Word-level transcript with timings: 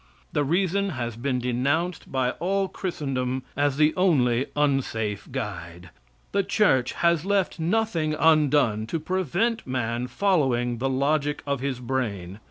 The 0.33 0.43
reason 0.43 0.89
has 0.97 1.15
been 1.15 1.37
denounced 1.37 2.11
by 2.11 2.31
all 2.39 2.67
Christendom 2.67 3.43
as 3.55 3.77
the 3.77 3.93
only 3.95 4.47
unsafe 4.55 5.31
guide. 5.31 5.91
The 6.31 6.41
church 6.41 6.93
has 6.93 7.23
left 7.23 7.59
nothing 7.59 8.15
undone 8.17 8.87
to 8.87 8.99
prevent, 8.99 9.67
man 9.67 10.07
following 10.07 10.79
the 10.79 10.89
logic 10.89 11.43
of 11.45 11.59
his 11.59 11.79
brain. 11.79 12.39